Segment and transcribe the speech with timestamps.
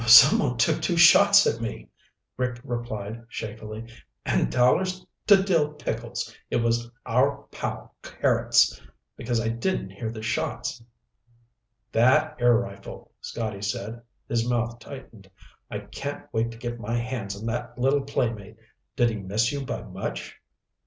[0.07, 1.87] "Someone took two shots at me,"
[2.35, 3.85] Rick replied shakily.
[4.25, 8.81] "And dollars to dill pickles it was our pal Carrots,
[9.15, 10.83] because I didn't hear the shots."
[11.91, 14.01] "That air rifle," Scotty said.
[14.27, 15.29] His mouth tightened.
[15.69, 18.57] "I can't wait to get my hands on that little playmate.
[18.95, 20.35] Did he miss you by much?"